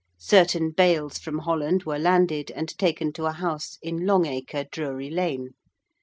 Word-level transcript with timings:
Certain 0.17 0.71
bales 0.71 1.19
from 1.19 1.37
Holland 1.37 1.83
were 1.83 1.99
landed 1.99 2.49
and 2.49 2.75
taken 2.79 3.13
to 3.13 3.27
a 3.27 3.33
house 3.33 3.77
in 3.83 4.07
Long 4.07 4.25
Acre, 4.25 4.63
Drury 4.71 5.11
Lane. 5.11 5.53